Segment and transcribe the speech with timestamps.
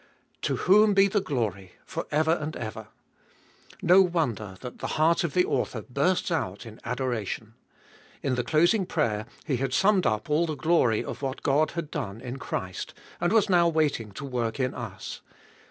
[0.41, 2.87] To whom be the glory for ever and ever.
[3.83, 7.53] No wonder that the heart of the author bursts out in adoration.
[8.23, 11.91] In the closing prayer he had summed up all the glory of what God had
[11.91, 15.21] done in Christ, and was now waiting to work in us.